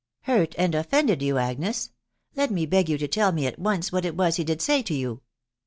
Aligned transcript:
"Hurt 0.21 0.55
and 0.57 0.73
offended 0.73 1.21
you, 1.21 1.37
Agnes?.... 1.37 1.91
Let 2.35 2.51
ate 2.51 2.71
beg 2.71 2.89
you* 2.89 2.97
tell 2.97 3.31
me 3.31 3.45
at 3.45 3.59
once 3.59 3.91
what 3.91 4.03
it 4.03 4.17
was 4.17 4.37
he 4.37 4.43
did 4.43 4.59
say 4.59 4.81
to 4.81 4.95
you." 4.95 5.21